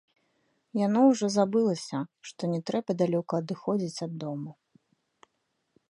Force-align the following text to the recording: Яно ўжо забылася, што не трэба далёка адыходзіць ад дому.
Яно 0.85 0.99
ўжо 1.09 1.25
забылася, 1.35 1.99
што 2.29 2.49
не 2.55 2.59
трэба 2.71 2.91
далёка 3.03 3.33
адыходзіць 3.45 4.03
ад 4.09 4.13
дому. 4.25 4.51